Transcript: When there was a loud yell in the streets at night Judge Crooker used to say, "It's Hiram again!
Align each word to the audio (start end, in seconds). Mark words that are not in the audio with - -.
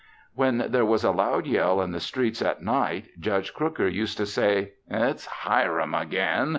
When 0.33 0.65
there 0.71 0.83
was 0.83 1.03
a 1.03 1.11
loud 1.11 1.45
yell 1.45 1.79
in 1.79 1.91
the 1.91 1.99
streets 1.99 2.41
at 2.41 2.63
night 2.63 3.09
Judge 3.19 3.53
Crooker 3.53 3.87
used 3.87 4.17
to 4.17 4.25
say, 4.25 4.71
"It's 4.89 5.27
Hiram 5.27 5.93
again! 5.93 6.49